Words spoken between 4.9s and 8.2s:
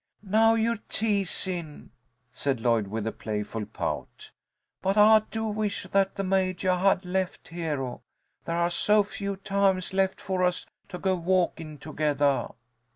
I do wish that the Majah had left Hero.